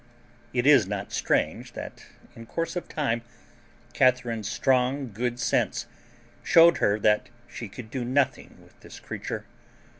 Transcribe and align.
It 0.51 0.65
is 0.65 0.87
not 0.87 1.11
strange 1.13 1.73
that 1.73 2.07
in 2.35 2.47
course 2.47 2.75
of 2.75 2.89
time 2.89 3.21
Catharine's 3.93 4.49
strong 4.49 5.11
good 5.11 5.39
sense 5.39 5.85
showed 6.41 6.77
her 6.79 6.97
that 7.01 7.29
she 7.47 7.69
could 7.69 7.91
do 7.91 8.03
nothing 8.03 8.57
with 8.63 8.79
this 8.79 8.99
creature. 8.99 9.45